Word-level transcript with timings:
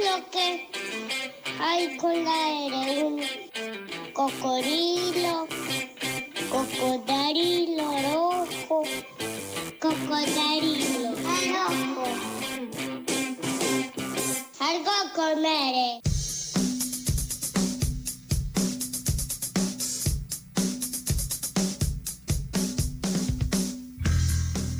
lo 0.00 0.30
que 0.30 0.68
hay 1.60 1.96
con 1.98 2.24
la 2.24 2.66
R? 2.66 3.04
Un 3.04 3.20
cocodrilo, 4.12 5.46
rojo, 8.02 8.82
cocodrilo 9.78 11.14
rojo. 11.26 12.04
Algo 14.60 14.90
a 14.90 15.99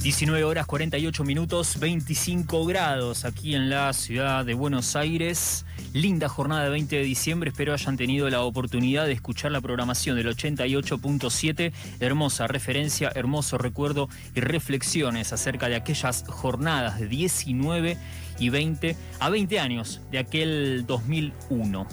19 0.02 0.44
horas 0.44 0.64
48 0.64 1.24
minutos, 1.24 1.78
25 1.78 2.64
grados 2.64 3.26
aquí 3.26 3.54
en 3.54 3.68
la 3.68 3.92
ciudad 3.92 4.46
de 4.46 4.54
Buenos 4.54 4.96
Aires. 4.96 5.66
Linda 5.92 6.26
jornada 6.26 6.64
de 6.64 6.70
20 6.70 6.96
de 6.96 7.02
diciembre. 7.02 7.50
Espero 7.50 7.74
hayan 7.74 7.98
tenido 7.98 8.30
la 8.30 8.40
oportunidad 8.40 9.04
de 9.04 9.12
escuchar 9.12 9.52
la 9.52 9.60
programación 9.60 10.16
del 10.16 10.28
88.7. 10.28 11.72
Hermosa 12.00 12.46
referencia, 12.46 13.12
hermoso 13.14 13.58
recuerdo 13.58 14.08
y 14.34 14.40
reflexiones 14.40 15.34
acerca 15.34 15.68
de 15.68 15.76
aquellas 15.76 16.24
jornadas 16.26 16.98
de 16.98 17.06
19 17.06 17.98
y 18.38 18.48
20 18.48 18.96
a 19.18 19.28
20 19.28 19.60
años 19.60 20.00
de 20.10 20.18
aquel 20.18 20.86
2001. 20.86 21.86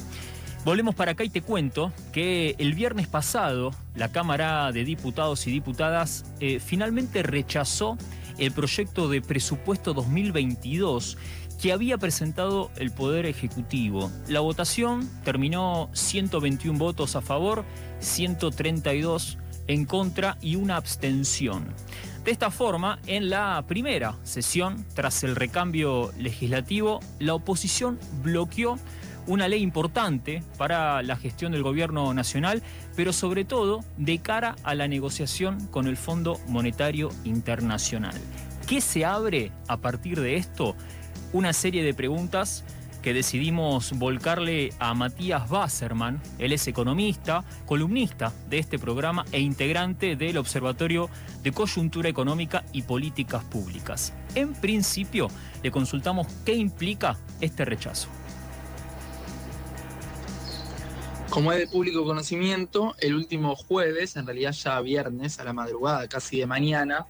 Volvemos 0.66 0.96
para 0.96 1.12
acá 1.12 1.24
y 1.24 1.30
te 1.30 1.42
cuento 1.42 1.94
que 2.12 2.56
el 2.58 2.74
viernes 2.74 3.08
pasado 3.08 3.72
la 3.96 4.12
Cámara 4.12 4.72
de 4.72 4.84
Diputados 4.84 5.48
y 5.48 5.52
Diputadas 5.52 6.26
eh, 6.40 6.60
finalmente 6.60 7.24
rechazó 7.24 7.98
el 8.38 8.52
proyecto 8.52 9.08
de 9.08 9.22
presupuesto 9.22 9.94
2022 9.94 11.18
que 11.62 11.72
había 11.72 11.98
presentado 11.98 12.70
el 12.76 12.92
Poder 12.92 13.26
Ejecutivo. 13.26 14.12
La 14.28 14.42
votación 14.42 15.10
terminó 15.24 15.90
121 15.94 16.78
votos 16.78 17.16
a 17.16 17.22
favor, 17.22 17.66
132 18.00 19.38
en 19.68 19.86
contra 19.86 20.38
y 20.42 20.56
una 20.56 20.78
abstención. 20.78 21.74
De 22.24 22.32
esta 22.32 22.52
forma, 22.52 23.00
en 23.08 23.30
la 23.30 23.64
primera 23.68 24.18
sesión, 24.24 24.86
tras 24.94 25.24
el 25.24 25.36
recambio 25.36 26.12
legislativo, 26.18 27.00
la 27.20 27.34
oposición 27.34 27.98
bloqueó 28.22 28.78
una 29.28 29.48
ley 29.48 29.62
importante 29.62 30.42
para 30.58 31.04
la 31.04 31.16
gestión 31.16 31.52
del 31.52 31.64
gobierno 31.64 32.14
nacional, 32.14 32.64
pero 32.96 33.14
sobre 33.14 33.46
todo 33.46 33.82
de 33.98 34.20
cara 34.20 34.56
a 34.64 34.74
la 34.74 34.88
negociación 34.88 35.68
con 35.68 35.88
el 35.88 35.98
Fondo 35.98 36.40
Monetario 36.48 37.10
Internacional. 37.26 38.16
¿Qué 38.68 38.82
se 38.82 39.06
abre 39.06 39.52
a 39.68 39.78
partir 39.78 40.20
de 40.20 40.36
esto? 40.36 40.76
Una 41.34 41.54
serie 41.54 41.84
de 41.84 41.94
preguntas 41.94 42.64
que 43.02 43.14
decidimos 43.14 43.94
volcarle 43.94 44.74
a 44.80 44.94
Matías 44.94 45.50
Wasserman. 45.50 46.22
Él 46.40 46.52
es 46.52 46.68
economista, 46.68 47.46
columnista 47.66 48.34
de 48.50 48.60
este 48.60 48.80
programa 48.80 49.26
e 49.32 49.40
integrante 49.40 50.18
del 50.18 50.38
Observatorio 50.38 51.10
de 51.44 51.54
Coyuntura 51.54 52.10
Económica 52.10 52.66
y 52.74 52.82
Políticas 52.82 53.46
Públicas. 53.46 54.14
En 54.36 54.54
principio, 54.54 55.30
le 55.64 55.72
consultamos 55.72 56.28
qué 56.46 56.56
implica 56.56 57.18
este 57.40 57.64
rechazo. 57.64 58.10
Como 61.38 61.52
es 61.52 61.60
de 61.60 61.68
público 61.68 62.04
conocimiento, 62.04 62.96
el 62.98 63.14
último 63.14 63.56
jueves, 63.56 64.16
en 64.16 64.26
realidad 64.26 64.54
ya 64.54 64.82
viernes, 64.82 65.40
a 65.40 65.44
la 65.44 65.54
madrugada 65.54 66.08
casi 66.08 66.40
de 66.40 66.48
mañana, 66.48 67.06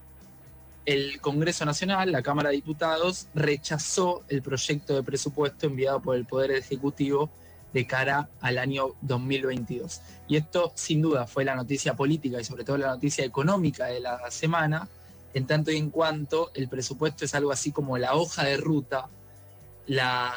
el 0.85 1.21
Congreso 1.21 1.63
Nacional, 1.63 2.11
la 2.11 2.21
Cámara 2.21 2.49
de 2.49 2.55
Diputados, 2.55 3.29
rechazó 3.33 4.25
el 4.27 4.41
proyecto 4.41 4.95
de 4.95 5.03
presupuesto 5.03 5.67
enviado 5.67 6.01
por 6.01 6.17
el 6.17 6.25
Poder 6.25 6.51
Ejecutivo 6.51 7.29
de 7.71 7.87
cara 7.87 8.29
al 8.41 8.57
año 8.57 8.95
2022. 8.99 10.01
Y 10.27 10.35
esto, 10.35 10.73
sin 10.75 11.01
duda, 11.01 11.25
fue 11.25 11.45
la 11.45 11.55
noticia 11.55 11.95
política 11.95 12.41
y 12.41 12.43
sobre 12.43 12.65
todo 12.65 12.77
la 12.77 12.87
noticia 12.87 13.23
económica 13.23 13.85
de 13.85 14.01
la 14.01 14.29
semana, 14.29 14.89
en 15.33 15.47
tanto 15.47 15.71
y 15.71 15.77
en 15.77 15.89
cuanto 15.89 16.51
el 16.53 16.67
presupuesto 16.67 17.23
es 17.23 17.33
algo 17.33 17.53
así 17.53 17.71
como 17.71 17.97
la 17.97 18.13
hoja 18.15 18.43
de 18.43 18.57
ruta, 18.57 19.07
la 19.85 20.33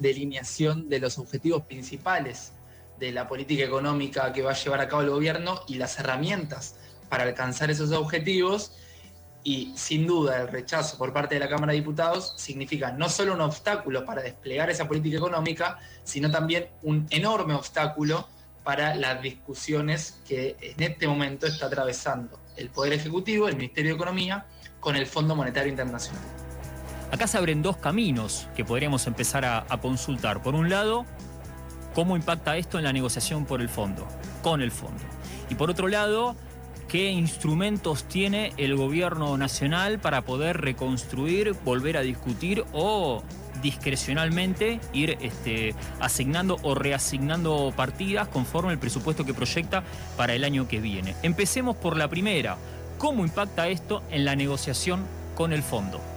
delineación 0.00 0.90
de 0.90 0.98
los 0.98 1.16
objetivos 1.16 1.62
principales 1.62 2.52
de 2.98 3.12
la 3.12 3.28
política 3.28 3.64
económica 3.64 4.32
que 4.32 4.42
va 4.42 4.52
a 4.52 4.54
llevar 4.54 4.80
a 4.80 4.88
cabo 4.88 5.02
el 5.02 5.10
gobierno 5.10 5.60
y 5.68 5.74
las 5.74 5.98
herramientas 5.98 6.76
para 7.08 7.24
alcanzar 7.24 7.70
esos 7.70 7.92
objetivos. 7.92 8.72
Y 9.44 9.72
sin 9.76 10.06
duda 10.06 10.42
el 10.42 10.48
rechazo 10.48 10.98
por 10.98 11.12
parte 11.12 11.36
de 11.36 11.40
la 11.40 11.48
Cámara 11.48 11.72
de 11.72 11.78
Diputados 11.78 12.34
significa 12.36 12.90
no 12.90 13.08
solo 13.08 13.34
un 13.34 13.40
obstáculo 13.40 14.04
para 14.04 14.22
desplegar 14.22 14.70
esa 14.70 14.88
política 14.88 15.18
económica, 15.18 15.78
sino 16.02 16.30
también 16.30 16.68
un 16.82 17.06
enorme 17.10 17.54
obstáculo 17.54 18.28
para 18.64 18.96
las 18.96 19.22
discusiones 19.22 20.20
que 20.26 20.56
en 20.60 20.82
este 20.82 21.06
momento 21.06 21.46
está 21.46 21.66
atravesando 21.66 22.40
el 22.56 22.70
Poder 22.70 22.94
Ejecutivo, 22.94 23.46
el 23.46 23.56
Ministerio 23.56 23.92
de 23.92 23.94
Economía, 23.94 24.46
con 24.80 24.96
el 24.96 25.06
Fondo 25.06 25.36
Monetario 25.36 25.70
Internacional. 25.70 26.22
Acá 27.12 27.28
se 27.28 27.38
abren 27.38 27.62
dos 27.62 27.76
caminos 27.76 28.48
que 28.56 28.64
podríamos 28.64 29.06
empezar 29.06 29.44
a, 29.44 29.64
a 29.68 29.80
consultar. 29.80 30.42
Por 30.42 30.56
un 30.56 30.68
lado, 30.68 31.06
cómo 31.96 32.14
impacta 32.14 32.58
esto 32.58 32.76
en 32.76 32.84
la 32.84 32.92
negociación 32.92 33.46
por 33.46 33.62
el 33.62 33.70
fondo, 33.70 34.06
con 34.42 34.60
el 34.60 34.70
fondo. 34.70 35.02
Y 35.48 35.54
por 35.54 35.70
otro 35.70 35.88
lado, 35.88 36.36
qué 36.88 37.10
instrumentos 37.10 38.04
tiene 38.04 38.52
el 38.58 38.76
gobierno 38.76 39.38
nacional 39.38 39.98
para 39.98 40.20
poder 40.20 40.60
reconstruir, 40.60 41.54
volver 41.64 41.96
a 41.96 42.02
discutir 42.02 42.64
o 42.74 43.22
discrecionalmente 43.62 44.78
ir 44.92 45.16
este, 45.22 45.74
asignando 45.98 46.58
o 46.62 46.74
reasignando 46.74 47.72
partidas 47.74 48.28
conforme 48.28 48.74
el 48.74 48.78
presupuesto 48.78 49.24
que 49.24 49.32
proyecta 49.32 49.82
para 50.18 50.34
el 50.34 50.44
año 50.44 50.68
que 50.68 50.80
viene. 50.80 51.16
Empecemos 51.22 51.76
por 51.76 51.96
la 51.96 52.08
primera. 52.08 52.58
¿Cómo 52.98 53.24
impacta 53.24 53.68
esto 53.68 54.02
en 54.10 54.26
la 54.26 54.36
negociación 54.36 55.02
con 55.34 55.54
el 55.54 55.62
fondo? 55.62 56.15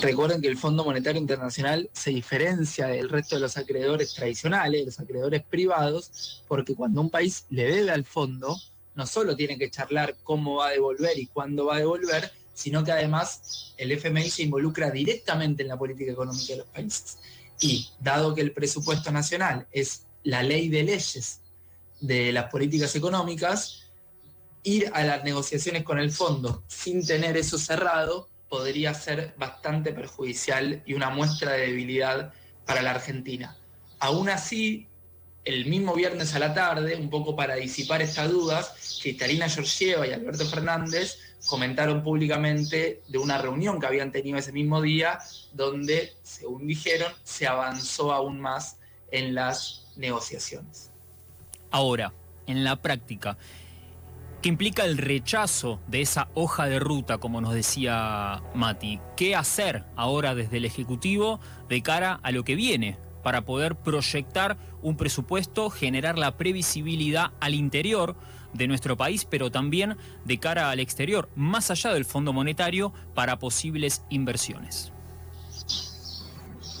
Recuerden 0.00 0.40
que 0.40 0.48
el 0.48 0.56
Fondo 0.56 0.82
Monetario 0.82 1.20
Internacional 1.20 1.90
se 1.92 2.10
diferencia 2.10 2.86
del 2.86 3.10
resto 3.10 3.34
de 3.34 3.42
los 3.42 3.58
acreedores 3.58 4.14
tradicionales, 4.14 4.86
los 4.86 4.98
acreedores 5.00 5.42
privados, 5.42 6.42
porque 6.48 6.74
cuando 6.74 7.02
un 7.02 7.10
país 7.10 7.44
le 7.50 7.64
debe 7.64 7.90
al 7.90 8.06
fondo, 8.06 8.56
no 8.94 9.06
solo 9.06 9.36
tiene 9.36 9.58
que 9.58 9.70
charlar 9.70 10.16
cómo 10.22 10.56
va 10.56 10.68
a 10.68 10.70
devolver 10.70 11.18
y 11.18 11.26
cuándo 11.26 11.66
va 11.66 11.76
a 11.76 11.78
devolver, 11.80 12.32
sino 12.54 12.82
que 12.82 12.92
además 12.92 13.74
el 13.76 13.92
FMI 13.92 14.30
se 14.30 14.44
involucra 14.44 14.90
directamente 14.90 15.62
en 15.62 15.68
la 15.68 15.78
política 15.78 16.12
económica 16.12 16.54
de 16.54 16.58
los 16.60 16.68
países. 16.68 17.18
Y 17.60 17.90
dado 18.00 18.34
que 18.34 18.40
el 18.40 18.52
presupuesto 18.52 19.12
nacional 19.12 19.66
es 19.70 20.06
la 20.22 20.42
ley 20.42 20.70
de 20.70 20.82
leyes 20.82 21.40
de 22.00 22.32
las 22.32 22.50
políticas 22.50 22.96
económicas, 22.96 23.90
ir 24.62 24.90
a 24.94 25.04
las 25.04 25.24
negociaciones 25.24 25.84
con 25.84 25.98
el 25.98 26.10
fondo 26.10 26.64
sin 26.68 27.06
tener 27.06 27.36
eso 27.36 27.58
cerrado 27.58 28.29
podría 28.50 28.92
ser 28.92 29.32
bastante 29.38 29.92
perjudicial 29.92 30.82
y 30.84 30.92
una 30.92 31.08
muestra 31.08 31.52
de 31.52 31.68
debilidad 31.68 32.34
para 32.66 32.82
la 32.82 32.90
Argentina. 32.90 33.56
Aún 34.00 34.28
así, 34.28 34.88
el 35.44 35.66
mismo 35.66 35.94
viernes 35.94 36.34
a 36.34 36.40
la 36.40 36.52
tarde, 36.52 36.96
un 36.96 37.08
poco 37.08 37.36
para 37.36 37.54
disipar 37.54 38.02
estas 38.02 38.30
dudas, 38.30 38.98
Cristalina 39.00 39.48
Georgieva 39.48 40.06
y 40.06 40.12
Alberto 40.12 40.44
Fernández 40.46 41.16
comentaron 41.46 42.02
públicamente 42.02 43.02
de 43.06 43.18
una 43.18 43.38
reunión 43.38 43.80
que 43.80 43.86
habían 43.86 44.10
tenido 44.12 44.36
ese 44.36 44.52
mismo 44.52 44.82
día, 44.82 45.20
donde, 45.52 46.12
según 46.22 46.66
dijeron, 46.66 47.12
se 47.22 47.46
avanzó 47.46 48.12
aún 48.12 48.40
más 48.40 48.78
en 49.12 49.34
las 49.34 49.86
negociaciones. 49.96 50.90
Ahora, 51.70 52.12
en 52.46 52.64
la 52.64 52.76
práctica, 52.76 53.38
¿qué 54.40 54.48
implica 54.48 54.84
el 54.84 54.98
rechazo 54.98 55.80
de 55.86 56.00
esa 56.00 56.28
hoja 56.34 56.66
de 56.66 56.78
ruta, 56.78 57.18
como 57.18 57.40
nos 57.40 57.54
decía 57.54 58.42
Mati? 58.54 59.00
¿Qué 59.16 59.36
hacer 59.36 59.84
ahora 59.96 60.34
desde 60.34 60.58
el 60.58 60.64
Ejecutivo 60.64 61.40
de 61.68 61.82
cara 61.82 62.20
a 62.22 62.30
lo 62.30 62.44
que 62.44 62.54
viene? 62.54 62.98
para 63.22 63.44
poder 63.44 63.76
proyectar 63.76 64.56
un 64.82 64.96
presupuesto, 64.96 65.70
generar 65.70 66.18
la 66.18 66.36
previsibilidad 66.36 67.32
al 67.40 67.54
interior 67.54 68.16
de 68.54 68.66
nuestro 68.66 68.96
país, 68.96 69.24
pero 69.24 69.50
también 69.50 69.96
de 70.24 70.38
cara 70.38 70.70
al 70.70 70.80
exterior, 70.80 71.28
más 71.36 71.70
allá 71.70 71.92
del 71.92 72.04
Fondo 72.04 72.32
Monetario, 72.32 72.92
para 73.14 73.38
posibles 73.38 74.02
inversiones. 74.10 74.92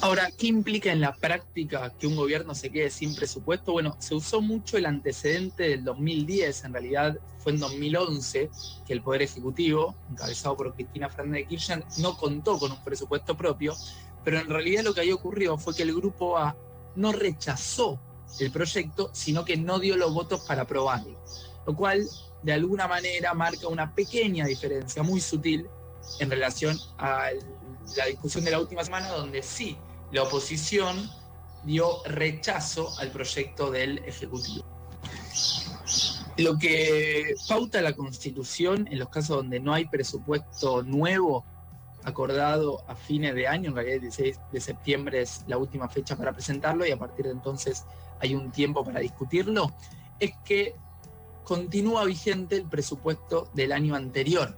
Ahora, 0.02 0.30
¿qué 0.30 0.46
implica 0.46 0.90
en 0.90 1.02
la 1.02 1.14
práctica 1.14 1.92
que 1.98 2.06
un 2.06 2.16
gobierno 2.16 2.54
se 2.54 2.70
quede 2.70 2.88
sin 2.88 3.14
presupuesto? 3.14 3.72
Bueno, 3.72 3.96
se 3.98 4.14
usó 4.14 4.40
mucho 4.40 4.78
el 4.78 4.86
antecedente 4.86 5.64
del 5.64 5.84
2010, 5.84 6.64
en 6.64 6.72
realidad 6.72 7.18
fue 7.38 7.52
en 7.52 7.60
2011 7.60 8.50
que 8.86 8.92
el 8.94 9.02
Poder 9.02 9.20
Ejecutivo, 9.20 9.94
encabezado 10.10 10.56
por 10.56 10.74
Cristina 10.74 11.10
Fernández 11.10 11.42
de 11.42 11.48
Kirchner, 11.48 11.84
no 11.98 12.16
contó 12.16 12.58
con 12.58 12.72
un 12.72 12.82
presupuesto 12.82 13.36
propio, 13.36 13.74
pero 14.24 14.38
en 14.38 14.48
realidad 14.48 14.84
lo 14.84 14.94
que 14.94 15.02
ahí 15.02 15.12
ocurrió 15.12 15.58
fue 15.58 15.74
que 15.74 15.82
el 15.82 15.94
Grupo 15.94 16.38
A 16.38 16.56
no 16.96 17.12
rechazó 17.12 18.00
el 18.38 18.50
proyecto, 18.50 19.10
sino 19.12 19.44
que 19.44 19.58
no 19.58 19.78
dio 19.78 19.98
los 19.98 20.14
votos 20.14 20.40
para 20.46 20.62
aprobarlo, 20.62 21.22
lo 21.66 21.76
cual 21.76 22.08
de 22.42 22.52
alguna 22.54 22.88
manera 22.88 23.34
marca 23.34 23.68
una 23.68 23.94
pequeña 23.94 24.46
diferencia, 24.46 25.02
muy 25.02 25.20
sutil, 25.20 25.68
en 26.20 26.30
relación 26.30 26.78
a 26.96 27.28
la 27.96 28.06
discusión 28.06 28.44
de 28.44 28.50
la 28.50 28.60
última 28.60 28.82
semana, 28.82 29.08
donde 29.08 29.42
sí, 29.42 29.76
la 30.12 30.22
oposición 30.22 31.10
dio 31.64 32.02
rechazo 32.04 32.92
al 32.98 33.10
proyecto 33.10 33.70
del 33.70 33.98
Ejecutivo. 33.98 34.64
Lo 36.36 36.56
que 36.58 37.34
pauta 37.48 37.82
la 37.82 37.92
Constitución 37.92 38.88
en 38.90 38.98
los 38.98 39.08
casos 39.08 39.36
donde 39.36 39.60
no 39.60 39.74
hay 39.74 39.86
presupuesto 39.86 40.82
nuevo 40.82 41.44
acordado 42.04 42.82
a 42.88 42.94
fines 42.94 43.34
de 43.34 43.46
año, 43.46 43.68
en 43.68 43.74
realidad 43.74 43.96
el 43.96 44.02
16 44.02 44.40
de 44.52 44.60
septiembre 44.60 45.20
es 45.20 45.44
la 45.46 45.58
última 45.58 45.88
fecha 45.88 46.16
para 46.16 46.32
presentarlo 46.32 46.86
y 46.86 46.92
a 46.92 46.98
partir 46.98 47.26
de 47.26 47.32
entonces 47.32 47.84
hay 48.20 48.34
un 48.34 48.50
tiempo 48.50 48.84
para 48.84 49.00
discutirlo, 49.00 49.70
es 50.18 50.32
que 50.44 50.74
continúa 51.44 52.04
vigente 52.04 52.56
el 52.56 52.66
presupuesto 52.68 53.50
del 53.54 53.72
año 53.72 53.94
anterior. 53.94 54.56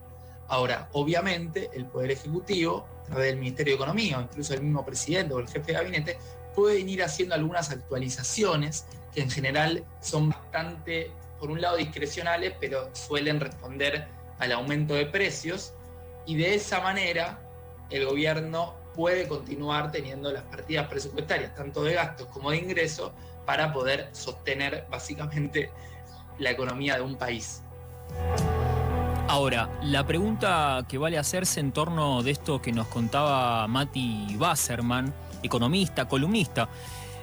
Ahora, 0.52 0.90
obviamente, 0.93 1.70
el 1.72 1.87
Poder 1.87 2.10
Ejecutivo, 2.10 2.87
a 3.00 3.04
través 3.04 3.28
del 3.28 3.38
Ministerio 3.38 3.72
de 3.72 3.76
Economía, 3.76 4.19
o 4.19 4.20
incluso 4.20 4.52
el 4.52 4.60
mismo 4.60 4.84
presidente 4.84 5.32
o 5.32 5.38
el 5.38 5.49
jefe 5.49 5.69
de 5.69 5.72
gabinete, 5.72 6.19
pueden 6.54 6.90
ir 6.90 7.02
haciendo 7.02 7.34
algunas 7.34 7.70
actualizaciones 7.70 8.84
que 9.14 9.22
en 9.22 9.31
general 9.31 9.82
son 10.02 10.28
bastante, 10.28 11.10
por 11.40 11.50
un 11.50 11.62
lado, 11.62 11.78
discrecionales, 11.78 12.52
pero 12.60 12.94
suelen 12.94 13.40
responder 13.40 14.06
al 14.40 14.52
aumento 14.52 14.93
de 14.93 15.06
precios 15.06 15.72
y 16.26 16.37
de 16.37 16.54
esa 16.54 16.81
manera 16.81 17.40
el 17.88 18.04
gobierno 18.04 18.75
puede 18.94 19.26
continuar 19.28 19.90
teniendo 19.90 20.31
las 20.31 20.43
partidas 20.43 20.87
presupuestarias, 20.87 21.54
tanto 21.54 21.82
de 21.82 21.94
gastos 21.94 22.26
como 22.26 22.50
de 22.50 22.58
ingresos, 22.58 23.12
para 23.46 23.72
poder 23.72 24.10
sostener 24.12 24.84
básicamente 24.90 25.70
la 26.37 26.50
economía 26.50 26.96
de 26.96 27.00
un 27.00 27.16
país. 27.16 27.62
Ahora, 29.28 29.70
la 29.82 30.06
pregunta 30.06 30.84
que 30.88 30.98
vale 30.98 31.16
hacerse 31.16 31.60
en 31.60 31.72
torno 31.72 32.22
de 32.22 32.32
esto 32.32 32.60
que 32.60 32.72
nos 32.72 32.88
contaba 32.88 33.66
Mati 33.66 34.36
Wasserman, 34.38 35.12
economista, 35.42 36.06
columnista 36.06 36.69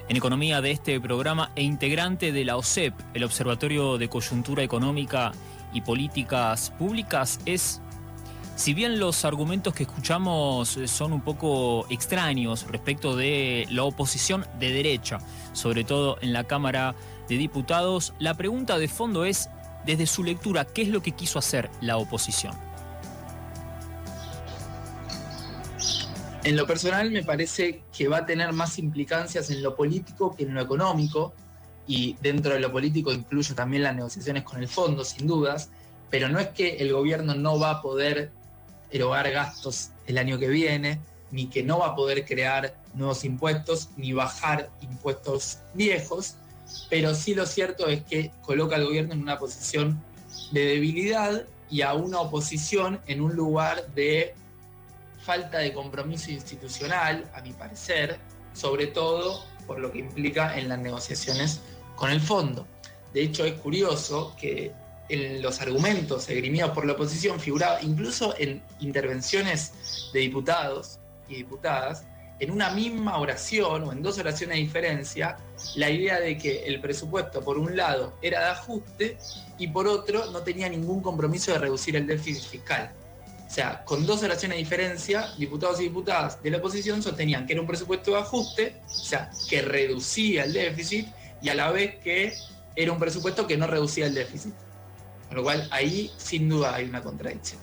en 0.07 0.17
economía 0.17 0.59
de 0.61 0.71
este 0.71 0.99
programa 0.99 1.51
e 1.55 1.61
integrante 1.61 2.31
de 2.31 2.45
la 2.45 2.57
OSEP, 2.57 2.93
el 3.13 3.23
Observatorio 3.23 3.97
de 3.97 4.09
Coyuntura 4.09 4.63
Económica 4.63 5.33
y 5.71 5.81
Políticas 5.81 6.71
Públicas, 6.71 7.39
es 7.45 7.79
si 8.55 8.73
bien 8.73 8.99
los 8.99 9.23
argumentos 9.23 9.73
que 9.73 9.83
escuchamos 9.83 10.75
eh, 10.75 10.87
son 10.89 11.13
un 11.13 11.21
poco 11.21 11.85
extraños 11.89 12.67
respecto 12.67 13.15
de 13.15 13.65
la 13.69 13.83
oposición 13.83 14.45
de 14.59 14.73
derecha, 14.73 15.19
sobre 15.53 15.85
todo 15.85 16.17
en 16.21 16.33
la 16.33 16.43
Cámara 16.43 16.93
de 17.29 17.37
Diputados, 17.37 18.13
la 18.19 18.33
pregunta 18.33 18.77
de 18.77 18.89
fondo 18.89 19.23
es, 19.23 19.49
desde 19.85 20.05
su 20.05 20.23
lectura, 20.23 20.65
¿qué 20.65 20.83
es 20.83 20.87
lo 20.89 21.01
que 21.01 21.11
quiso 21.11 21.39
hacer 21.39 21.69
la 21.81 21.97
oposición? 21.97 22.55
En 26.43 26.55
lo 26.55 26.65
personal 26.65 27.11
me 27.11 27.23
parece 27.23 27.83
que 27.95 28.07
va 28.07 28.17
a 28.17 28.25
tener 28.25 28.53
más 28.53 28.79
implicancias 28.79 29.49
en 29.49 29.61
lo 29.61 29.75
político 29.75 30.35
que 30.35 30.43
en 30.43 30.53
lo 30.53 30.61
económico, 30.61 31.33
y 31.85 32.15
dentro 32.21 32.53
de 32.53 32.59
lo 32.59 32.71
político 32.71 33.11
incluye 33.11 33.55
también 33.55 33.83
las 33.83 33.95
negociaciones 33.95 34.43
con 34.43 34.59
el 34.59 34.67
fondo, 34.67 35.03
sin 35.03 35.25
dudas, 35.25 35.69
pero 36.09 36.29
no 36.29 36.39
es 36.39 36.49
que 36.49 36.77
el 36.77 36.93
gobierno 36.93 37.33
no 37.33 37.59
va 37.59 37.71
a 37.71 37.81
poder 37.81 38.31
erogar 38.91 39.29
gastos 39.31 39.89
el 40.05 40.17
año 40.17 40.37
que 40.37 40.47
viene, 40.47 41.01
ni 41.31 41.47
que 41.47 41.63
no 41.63 41.79
va 41.79 41.87
a 41.87 41.95
poder 41.95 42.25
crear 42.25 42.75
nuevos 42.93 43.23
impuestos, 43.23 43.89
ni 43.97 44.13
bajar 44.13 44.69
impuestos 44.81 45.59
viejos, 45.73 46.35
pero 46.89 47.13
sí 47.15 47.35
lo 47.35 47.45
cierto 47.45 47.87
es 47.87 48.03
que 48.03 48.31
coloca 48.41 48.75
al 48.75 48.85
gobierno 48.85 49.13
en 49.13 49.21
una 49.21 49.37
posición 49.37 50.03
de 50.51 50.65
debilidad 50.65 51.45
y 51.69 51.81
a 51.81 51.93
una 51.93 52.19
oposición 52.19 52.99
en 53.07 53.21
un 53.21 53.35
lugar 53.35 53.87
de 53.93 54.33
falta 55.21 55.59
de 55.59 55.73
compromiso 55.73 56.31
institucional, 56.31 57.29
a 57.35 57.41
mi 57.41 57.53
parecer, 57.53 58.19
sobre 58.53 58.87
todo 58.87 59.45
por 59.67 59.79
lo 59.79 59.91
que 59.91 59.99
implica 59.99 60.57
en 60.57 60.69
las 60.69 60.79
negociaciones 60.79 61.61
con 61.95 62.09
el 62.09 62.19
fondo. 62.19 62.65
De 63.13 63.21
hecho, 63.21 63.45
es 63.45 63.53
curioso 63.53 64.35
que 64.39 64.73
en 65.09 65.41
los 65.41 65.61
argumentos 65.61 66.29
esgrimidos 66.29 66.71
por 66.71 66.85
la 66.85 66.93
oposición 66.93 67.39
figuraba 67.39 67.81
incluso 67.81 68.35
en 68.37 68.63
intervenciones 68.79 70.09
de 70.13 70.19
diputados 70.21 70.99
y 71.27 71.35
diputadas, 71.35 72.05
en 72.39 72.51
una 72.51 72.69
misma 72.69 73.17
oración 73.17 73.83
o 73.83 73.91
en 73.91 74.01
dos 74.01 74.17
oraciones 74.17 74.57
de 74.57 74.63
diferencia, 74.63 75.37
la 75.75 75.89
idea 75.89 76.19
de 76.19 76.37
que 76.37 76.65
el 76.65 76.79
presupuesto, 76.79 77.41
por 77.41 77.57
un 77.57 77.75
lado, 77.75 78.13
era 78.21 78.39
de 78.39 78.45
ajuste 78.47 79.17
y 79.57 79.67
por 79.67 79.87
otro, 79.87 80.31
no 80.31 80.39
tenía 80.39 80.69
ningún 80.69 81.01
compromiso 81.01 81.51
de 81.51 81.59
reducir 81.59 81.95
el 81.95 82.07
déficit 82.07 82.49
fiscal. 82.49 82.91
O 83.45 83.51
sea, 83.51 83.83
con 83.83 84.05
dos 84.05 84.21
oraciones 84.23 84.57
de 84.57 84.63
diferencia, 84.63 85.33
diputados 85.37 85.79
y 85.79 85.83
diputadas 85.83 86.41
de 86.41 86.51
la 86.51 86.57
oposición 86.59 87.01
sostenían 87.01 87.45
que 87.45 87.53
era 87.53 87.61
un 87.61 87.67
presupuesto 87.67 88.11
de 88.11 88.19
ajuste, 88.19 88.75
o 88.85 88.89
sea, 88.89 89.31
que 89.49 89.61
reducía 89.61 90.43
el 90.45 90.53
déficit, 90.53 91.07
y 91.41 91.49
a 91.49 91.55
la 91.55 91.71
vez 91.71 91.95
que 91.95 92.33
era 92.75 92.91
un 92.91 92.99
presupuesto 92.99 93.47
que 93.47 93.57
no 93.57 93.65
reducía 93.65 94.05
el 94.05 94.13
déficit. 94.13 94.53
Con 95.27 95.37
lo 95.37 95.43
cual 95.43 95.67
ahí 95.71 96.11
sin 96.17 96.47
duda 96.47 96.75
hay 96.75 96.85
una 96.85 97.01
contradicción. 97.01 97.59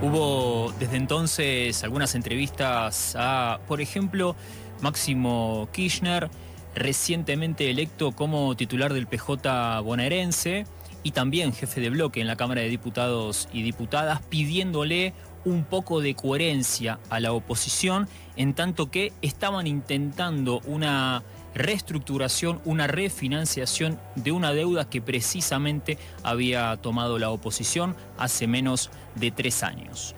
Hubo 0.00 0.72
desde 0.78 0.96
entonces 0.96 1.82
algunas 1.82 2.14
entrevistas 2.14 3.16
a, 3.18 3.58
por 3.66 3.80
ejemplo, 3.80 4.36
Máximo 4.80 5.68
Kirchner, 5.72 6.30
recientemente 6.76 7.68
electo 7.68 8.12
como 8.12 8.54
titular 8.54 8.92
del 8.92 9.08
PJ 9.08 9.80
bonaerense 9.80 10.66
y 11.02 11.10
también 11.10 11.52
jefe 11.52 11.80
de 11.80 11.90
bloque 11.90 12.20
en 12.20 12.28
la 12.28 12.36
Cámara 12.36 12.60
de 12.60 12.68
Diputados 12.68 13.48
y 13.52 13.62
Diputadas, 13.62 14.22
pidiéndole 14.22 15.14
un 15.44 15.64
poco 15.64 16.00
de 16.00 16.14
coherencia 16.14 17.00
a 17.10 17.18
la 17.18 17.32
oposición, 17.32 18.08
en 18.36 18.54
tanto 18.54 18.92
que 18.92 19.12
estaban 19.20 19.66
intentando 19.66 20.60
una 20.64 21.24
reestructuración, 21.58 22.60
una 22.64 22.86
refinanciación 22.86 23.98
de 24.14 24.32
una 24.32 24.52
deuda 24.52 24.88
que 24.88 25.02
precisamente 25.02 25.98
había 26.22 26.76
tomado 26.78 27.18
la 27.18 27.30
oposición 27.30 27.96
hace 28.16 28.46
menos 28.46 28.90
de 29.16 29.30
tres 29.30 29.62
años. 29.62 30.14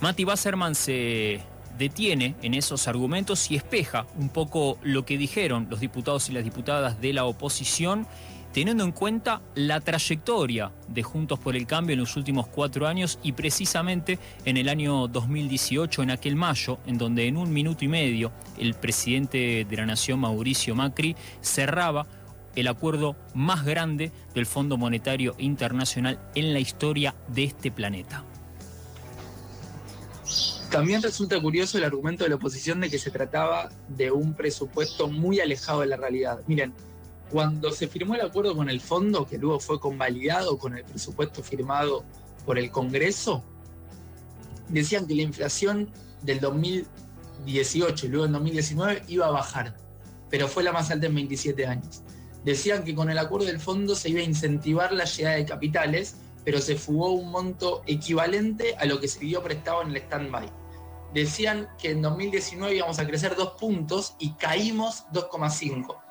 Mati 0.00 0.24
Wasserman 0.24 0.74
se 0.74 1.40
detiene 1.78 2.34
en 2.42 2.54
esos 2.54 2.86
argumentos 2.86 3.50
y 3.50 3.56
espeja 3.56 4.06
un 4.18 4.28
poco 4.28 4.78
lo 4.82 5.04
que 5.04 5.16
dijeron 5.16 5.68
los 5.70 5.80
diputados 5.80 6.28
y 6.28 6.32
las 6.32 6.44
diputadas 6.44 7.00
de 7.00 7.12
la 7.12 7.24
oposición 7.24 8.06
teniendo 8.52 8.84
en 8.84 8.92
cuenta 8.92 9.40
la 9.54 9.80
trayectoria 9.80 10.72
de 10.88 11.02
Juntos 11.02 11.38
por 11.38 11.56
el 11.56 11.66
Cambio 11.66 11.94
en 11.94 12.00
los 12.00 12.16
últimos 12.16 12.46
cuatro 12.46 12.86
años 12.86 13.18
y 13.22 13.32
precisamente 13.32 14.18
en 14.44 14.56
el 14.56 14.68
año 14.68 15.08
2018, 15.08 16.02
en 16.02 16.10
aquel 16.10 16.36
mayo, 16.36 16.78
en 16.86 16.98
donde 16.98 17.26
en 17.26 17.36
un 17.36 17.52
minuto 17.52 17.84
y 17.84 17.88
medio 17.88 18.30
el 18.58 18.74
presidente 18.74 19.66
de 19.68 19.76
la 19.76 19.86
Nación, 19.86 20.20
Mauricio 20.20 20.74
Macri, 20.74 21.16
cerraba 21.40 22.06
el 22.54 22.68
acuerdo 22.68 23.16
más 23.34 23.64
grande 23.64 24.12
del 24.34 24.44
Fondo 24.44 24.76
Monetario 24.76 25.34
Internacional 25.38 26.20
en 26.34 26.52
la 26.52 26.60
historia 26.60 27.14
de 27.28 27.44
este 27.44 27.70
planeta. 27.70 28.24
También 30.70 31.02
resulta 31.02 31.40
curioso 31.40 31.76
el 31.76 31.84
argumento 31.84 32.24
de 32.24 32.30
la 32.30 32.36
oposición 32.36 32.80
de 32.80 32.88
que 32.88 32.98
se 32.98 33.10
trataba 33.10 33.70
de 33.88 34.10
un 34.10 34.34
presupuesto 34.34 35.08
muy 35.08 35.40
alejado 35.40 35.80
de 35.80 35.86
la 35.86 35.96
realidad. 35.96 36.40
Miren, 36.46 36.72
cuando 37.32 37.72
se 37.72 37.88
firmó 37.88 38.14
el 38.14 38.20
acuerdo 38.20 38.54
con 38.54 38.68
el 38.68 38.78
fondo, 38.78 39.26
que 39.26 39.38
luego 39.38 39.58
fue 39.58 39.80
convalidado 39.80 40.58
con 40.58 40.76
el 40.76 40.84
presupuesto 40.84 41.42
firmado 41.42 42.04
por 42.44 42.58
el 42.58 42.70
Congreso, 42.70 43.42
decían 44.68 45.06
que 45.06 45.14
la 45.14 45.22
inflación 45.22 45.90
del 46.20 46.40
2018 46.40 48.06
y 48.06 48.08
luego 48.10 48.26
en 48.26 48.32
2019 48.32 49.04
iba 49.08 49.26
a 49.26 49.30
bajar, 49.30 49.74
pero 50.28 50.46
fue 50.46 50.62
la 50.62 50.72
más 50.72 50.90
alta 50.90 51.06
en 51.06 51.14
27 51.14 51.66
años. 51.66 52.02
Decían 52.44 52.84
que 52.84 52.94
con 52.94 53.08
el 53.08 53.16
acuerdo 53.16 53.46
del 53.46 53.60
fondo 53.60 53.94
se 53.94 54.10
iba 54.10 54.20
a 54.20 54.24
incentivar 54.24 54.92
la 54.92 55.04
llegada 55.04 55.36
de 55.36 55.46
capitales, 55.46 56.16
pero 56.44 56.60
se 56.60 56.76
fugó 56.76 57.12
un 57.12 57.30
monto 57.30 57.82
equivalente 57.86 58.76
a 58.76 58.84
lo 58.84 59.00
que 59.00 59.08
se 59.08 59.20
dio 59.20 59.42
prestado 59.42 59.80
en 59.82 59.88
el 59.88 59.96
stand-by. 59.96 60.52
Decían 61.14 61.68
que 61.80 61.92
en 61.92 62.02
2019 62.02 62.76
íbamos 62.76 62.98
a 62.98 63.06
crecer 63.06 63.36
dos 63.36 63.52
puntos 63.58 64.16
y 64.18 64.34
caímos 64.34 65.04
2,5 65.14 66.01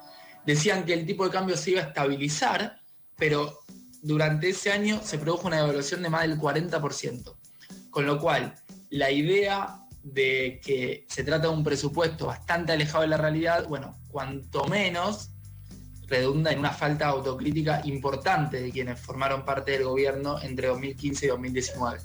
decían 0.46 0.86
que 0.86 0.94
el 0.94 1.06
tipo 1.06 1.26
de 1.26 1.32
cambio 1.32 1.58
se 1.58 1.72
iba 1.72 1.82
a 1.82 1.86
estabilizar, 1.88 2.82
pero 3.16 3.60
durante 4.02 4.50
ese 4.50 4.72
año 4.72 5.02
se 5.04 5.18
produjo 5.18 5.48
una 5.48 5.58
devaluación 5.58 6.02
de 6.02 6.10
más 6.10 6.22
del 6.22 6.40
40%. 6.40 7.36
Con 7.90 8.06
lo 8.06 8.20
cual, 8.20 8.56
la 8.90 9.12
idea 9.12 9.86
de 10.04 10.60
que 10.64 11.06
se 11.08 11.24
trata 11.24 11.48
de 11.48 11.54
un 11.54 11.64
presupuesto 11.64 12.28
bastante 12.28 12.72
alejado 12.72 13.02
de 13.02 13.10
la 13.10 13.18
realidad, 13.18 13.68
bueno, 13.68 14.00
cuanto 14.08 14.66
menos 14.66 15.30
redunda 16.08 16.52
en 16.52 16.60
una 16.60 16.72
falta 16.72 17.06
de 17.06 17.12
autocrítica 17.12 17.82
importante 17.86 18.62
de 18.62 18.72
quienes 18.72 19.00
formaron 19.00 19.46
parte 19.46 19.72
del 19.72 19.86
gobierno 19.86 20.42
entre 20.42 20.68
2015 20.68 21.26
y 21.26 21.30
2019. 21.30 22.00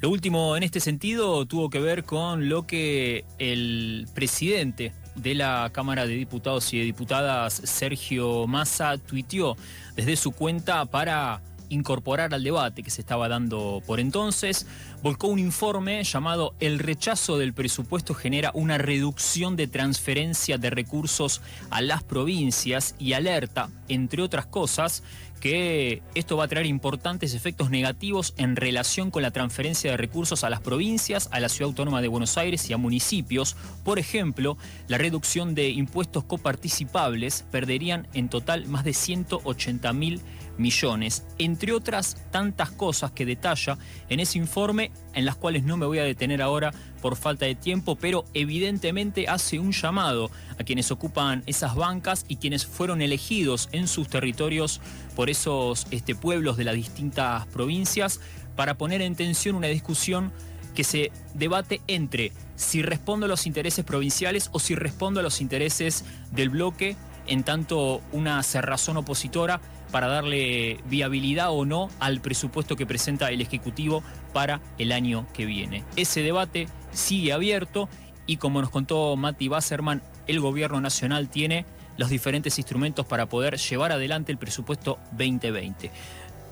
Lo 0.00 0.10
último 0.10 0.56
en 0.56 0.62
este 0.62 0.80
sentido 0.80 1.46
tuvo 1.46 1.70
que 1.70 1.80
ver 1.80 2.04
con 2.04 2.50
lo 2.50 2.66
que 2.66 3.24
el 3.38 4.06
presidente 4.14 4.92
de 5.14 5.34
la 5.34 5.70
Cámara 5.72 6.06
de 6.06 6.14
Diputados 6.14 6.72
y 6.74 6.78
de 6.78 6.84
Diputadas, 6.84 7.54
Sergio 7.64 8.46
Massa, 8.46 8.98
tuiteó 8.98 9.56
desde 9.94 10.16
su 10.16 10.32
cuenta 10.32 10.84
para 10.84 11.40
incorporar 11.68 12.34
al 12.34 12.42
debate 12.42 12.82
que 12.82 12.90
se 12.90 13.00
estaba 13.00 13.28
dando 13.28 13.82
por 13.86 14.00
entonces, 14.00 14.66
volcó 15.02 15.28
un 15.28 15.38
informe 15.38 16.02
llamado 16.04 16.54
El 16.60 16.78
rechazo 16.78 17.38
del 17.38 17.54
presupuesto 17.54 18.14
genera 18.14 18.50
una 18.54 18.78
reducción 18.78 19.56
de 19.56 19.66
transferencia 19.66 20.58
de 20.58 20.70
recursos 20.70 21.40
a 21.70 21.80
las 21.80 22.02
provincias 22.02 22.94
y 22.98 23.12
alerta, 23.12 23.70
entre 23.88 24.22
otras 24.22 24.46
cosas, 24.46 25.02
que 25.40 26.02
esto 26.14 26.36
va 26.36 26.44
a 26.44 26.48
traer 26.48 26.66
importantes 26.66 27.34
efectos 27.34 27.70
negativos 27.70 28.34
en 28.36 28.56
relación 28.56 29.10
con 29.10 29.22
la 29.22 29.30
transferencia 29.30 29.90
de 29.90 29.96
recursos 29.96 30.44
a 30.44 30.50
las 30.50 30.60
provincias, 30.60 31.28
a 31.30 31.40
la 31.40 31.48
Ciudad 31.48 31.68
Autónoma 31.68 32.02
de 32.02 32.08
Buenos 32.08 32.38
Aires 32.38 32.68
y 32.68 32.72
a 32.72 32.78
municipios. 32.78 33.56
Por 33.84 33.98
ejemplo, 33.98 34.56
la 34.88 34.98
reducción 34.98 35.54
de 35.54 35.68
impuestos 35.68 36.24
coparticipables 36.24 37.44
perderían 37.50 38.08
en 38.14 38.28
total 38.28 38.66
más 38.66 38.84
de 38.84 38.94
180 38.94 39.92
mil 39.92 40.20
millones, 40.58 41.24
entre 41.38 41.72
otras 41.72 42.16
tantas 42.30 42.70
cosas 42.70 43.10
que 43.10 43.26
detalla 43.26 43.78
en 44.08 44.20
ese 44.20 44.38
informe, 44.38 44.90
en 45.14 45.24
las 45.24 45.36
cuales 45.36 45.64
no 45.64 45.76
me 45.76 45.86
voy 45.86 45.98
a 45.98 46.04
detener 46.04 46.42
ahora 46.42 46.72
por 47.00 47.16
falta 47.16 47.46
de 47.46 47.54
tiempo, 47.54 47.96
pero 47.96 48.24
evidentemente 48.34 49.28
hace 49.28 49.58
un 49.58 49.72
llamado 49.72 50.30
a 50.58 50.64
quienes 50.64 50.90
ocupan 50.90 51.42
esas 51.46 51.74
bancas 51.74 52.24
y 52.28 52.36
quienes 52.36 52.66
fueron 52.66 53.02
elegidos 53.02 53.68
en 53.72 53.88
sus 53.88 54.08
territorios 54.08 54.80
por 55.14 55.30
esos 55.30 55.86
este, 55.90 56.14
pueblos 56.14 56.56
de 56.56 56.64
las 56.64 56.74
distintas 56.74 57.46
provincias 57.46 58.20
para 58.56 58.76
poner 58.76 59.02
en 59.02 59.14
tensión 59.14 59.56
una 59.56 59.68
discusión 59.68 60.32
que 60.74 60.84
se 60.84 61.10
debate 61.34 61.80
entre 61.86 62.32
si 62.54 62.82
respondo 62.82 63.26
a 63.26 63.28
los 63.28 63.46
intereses 63.46 63.84
provinciales 63.84 64.50
o 64.52 64.58
si 64.58 64.74
respondo 64.74 65.20
a 65.20 65.22
los 65.22 65.40
intereses 65.40 66.04
del 66.32 66.50
bloque 66.50 66.96
en 67.26 67.42
tanto 67.42 68.02
una 68.12 68.42
cerrazón 68.42 68.96
opositora 68.96 69.60
para 69.90 70.08
darle 70.08 70.80
viabilidad 70.86 71.50
o 71.50 71.64
no 71.64 71.88
al 72.00 72.20
presupuesto 72.20 72.76
que 72.76 72.86
presenta 72.86 73.30
el 73.30 73.40
Ejecutivo 73.40 74.02
para 74.32 74.60
el 74.78 74.92
año 74.92 75.26
que 75.32 75.46
viene. 75.46 75.84
Ese 75.96 76.22
debate 76.22 76.68
sigue 76.92 77.32
abierto 77.32 77.88
y 78.26 78.38
como 78.38 78.60
nos 78.60 78.70
contó 78.70 79.16
Mati 79.16 79.48
Basserman, 79.48 80.02
el 80.26 80.40
gobierno 80.40 80.80
nacional 80.80 81.28
tiene 81.28 81.64
los 81.96 82.10
diferentes 82.10 82.58
instrumentos 82.58 83.06
para 83.06 83.26
poder 83.26 83.56
llevar 83.56 83.92
adelante 83.92 84.32
el 84.32 84.38
presupuesto 84.38 84.98
2020. 85.12 85.90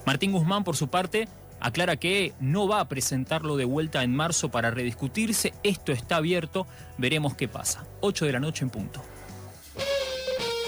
Martín 0.06 0.32
Guzmán, 0.32 0.64
por 0.64 0.76
su 0.76 0.88
parte, 0.88 1.28
aclara 1.60 1.96
que 1.96 2.34
no 2.40 2.68
va 2.68 2.80
a 2.80 2.88
presentarlo 2.88 3.56
de 3.56 3.64
vuelta 3.64 4.02
en 4.02 4.14
marzo 4.14 4.50
para 4.50 4.70
rediscutirse. 4.70 5.54
Esto 5.62 5.92
está 5.92 6.16
abierto, 6.16 6.66
veremos 6.98 7.34
qué 7.34 7.48
pasa. 7.48 7.84
8 8.00 8.26
de 8.26 8.32
la 8.32 8.40
noche 8.40 8.64
en 8.64 8.70
punto. 8.70 9.02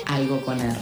Algo 0.06 0.40
con 0.42 0.61
R. 0.61 0.76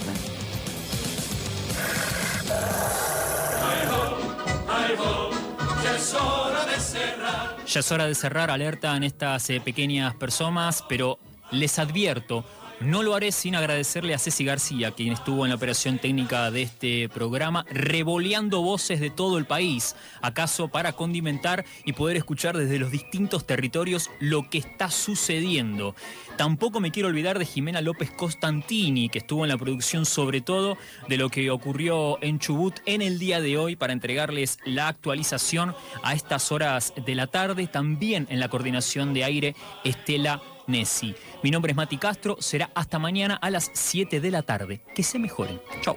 de 6.13 6.81
cerrar. 6.81 7.57
Ya 7.67 7.81
es 7.81 7.93
hora 7.93 8.07
de 8.07 8.15
cerrar, 8.15 8.51
alerta 8.51 8.97
en 8.97 9.05
estas 9.05 9.49
eh, 9.51 9.61
pequeñas 9.61 10.15
personas, 10.15 10.85
pero 10.89 11.19
les 11.51 11.79
advierto, 11.79 12.45
no 12.81 13.03
lo 13.03 13.15
haré 13.15 13.33
sin 13.33 13.55
agradecerle 13.55 14.15
a 14.15 14.19
Ceci 14.19 14.45
García, 14.45 14.91
quien 14.91 15.13
estuvo 15.13 15.45
en 15.45 15.51
la 15.51 15.57
operación 15.57 15.99
técnica 15.99 16.51
de 16.51 16.63
este 16.63 17.09
programa, 17.09 17.65
revoleando 17.71 18.63
voces 18.63 19.01
de 19.01 19.11
todo 19.11 19.39
el 19.39 19.47
país, 19.47 19.97
acaso 20.21 20.69
para 20.69 20.93
condimentar 20.93 21.65
y 21.85 21.93
poder 21.93 22.17
escuchar 22.17 22.57
desde 22.57 22.79
los 22.79 22.91
distintos 22.91 23.47
territorios 23.47 24.11
lo 24.21 24.49
que 24.51 24.59
está 24.59 24.91
sucediendo. 24.91 25.95
Tampoco 26.37 26.81
me 26.81 26.91
quiero 26.91 27.09
olvidar 27.09 27.39
de 27.39 27.47
Jimena 27.47 27.81
López 27.81 28.11
Costantini, 28.11 29.09
que 29.09 29.19
estuvo 29.19 29.45
en 29.45 29.51
la 29.51 29.59
producción 29.59 30.05
sobre 30.05 30.41
todo 30.41 30.77
de 31.09 31.17
lo 31.17 31.31
que 31.31 31.51
ocurrió 31.51 32.23
en 32.23 32.39
Chubut 32.39 32.81
en 32.87 33.03
el 33.03 33.19
día 33.19 33.41
de 33.41 33.57
hoy 33.57 33.77
para 33.77 33.93
entregarles 33.93 34.59
la 34.65 34.89
actualización 34.89 35.75
a 36.03 36.15
estas 36.15 36.51
horas 36.51 36.93
de 37.05 37.15
la 37.15 37.29
tarde. 37.29 37.67
También 37.67 38.27
en 38.31 38.41
la 38.41 38.49
coordinación 38.49 39.15
de 39.15 39.25
aire, 39.25 39.57
Estela 39.85 40.43
Nessi. 40.67 41.15
Mi 41.43 41.51
nombre 41.51 41.73
es 41.73 41.77
Mati 41.77 41.99
Castro, 41.99 42.37
será 42.41 42.71
hasta 42.75 42.99
mañana 42.99 43.35
a 43.37 43.51
las 43.51 43.71
7 43.73 44.21
de 44.21 44.31
la 44.31 44.43
tarde. 44.43 44.83
Que 44.95 45.03
se 45.03 45.19
mejoren. 45.19 45.61
Chao. 45.81 45.97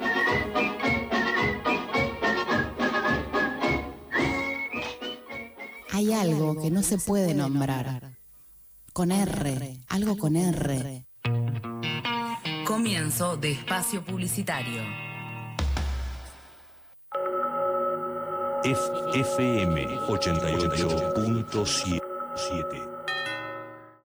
Hay 5.92 6.14
algo 6.14 6.62
que 6.62 6.70
no 6.70 6.84
se 6.84 6.98
puede 6.98 7.34
nombrar. 7.34 8.18
Con 8.94 9.12
R, 9.12 9.84
algo 9.90 10.18
con 10.18 10.36
R. 10.36 11.06
Comienzo 12.66 13.38
de 13.38 13.52
espacio 13.52 14.04
publicitario. 14.04 14.82
FM 18.64 19.86
88.7 20.08 22.97